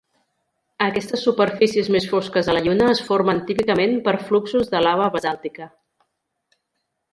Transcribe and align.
Aquestes 0.85 1.25
superfícies 1.27 1.91
més 1.97 2.07
fosques 2.13 2.49
a 2.49 2.55
la 2.57 2.63
Lluna 2.69 2.89
es 2.95 3.03
formen 3.11 3.43
típicament 3.51 3.95
per 4.09 4.17
fluxos 4.31 4.75
de 4.75 4.83
lava 4.89 5.13
basàltica. 5.19 5.71